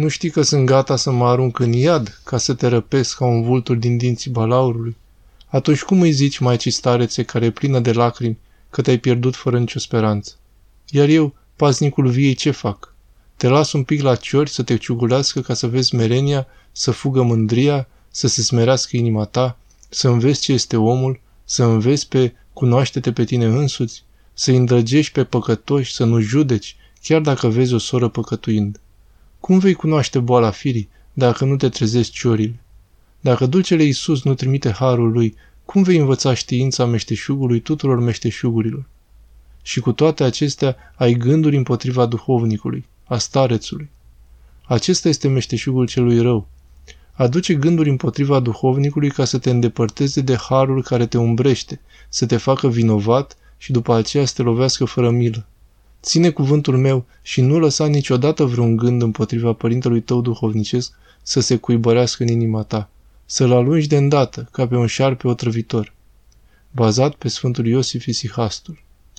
[0.00, 3.24] Nu știi că sunt gata să mă arunc în iad ca să te răpesc ca
[3.24, 4.96] un vultur din dinții balaurului?
[5.46, 8.38] Atunci cum îi zici Maicii starețe care e plină de lacrimi
[8.70, 10.32] că te-ai pierdut fără nicio speranță?
[10.90, 12.94] Iar eu, paznicul viei, ce fac?
[13.36, 17.22] Te las un pic la ciori să te ciugulească ca să vezi merenia, să fugă
[17.22, 19.58] mândria, să se smerească inima ta,
[19.88, 24.04] să înveți ce este omul, să înveți pe cunoaște-te pe tine însuți,
[24.34, 28.80] să îndrăgești pe păcătoși, să nu judeci, chiar dacă vezi o soră păcătuind.
[29.40, 32.60] Cum vei cunoaște boala firii dacă nu te trezești ciorile?
[33.20, 38.84] Dacă dulcele Iisus nu trimite harul lui, cum vei învăța știința meșteșugului tuturor meșteșugurilor?
[39.62, 43.90] Și cu toate acestea ai gânduri împotriva duhovnicului, a starețului.
[44.66, 46.48] Acesta este meșteșugul celui rău.
[47.12, 52.36] Aduce gânduri împotriva duhovnicului ca să te îndepărteze de harul care te umbrește, să te
[52.36, 55.46] facă vinovat și după aceea să te lovească fără milă.
[56.02, 60.92] Ține cuvântul meu și nu lăsa niciodată vreun gând împotriva părintelui tău duhovnicesc
[61.22, 62.90] să se cuibărească în inima ta,
[63.26, 65.94] să-l alungi de îndată, ca pe un șarpe otrăvitor.
[66.70, 68.82] Bazat pe Sfântul Iosif Isihastul.